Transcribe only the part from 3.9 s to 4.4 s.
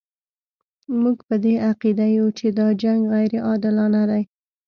دی.